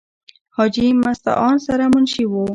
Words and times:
حاجې 0.55 0.87
مستعان 1.03 1.55
سره 1.67 1.83
منشي 1.93 2.23
وو۔ 2.27 2.43